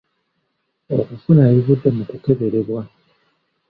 [0.97, 2.81] Okufuna ebivudde mu kukeberebwa.